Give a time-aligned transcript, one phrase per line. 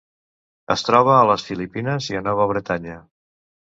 [0.75, 3.01] Es troba a les Filipines i a Nova Bretanya.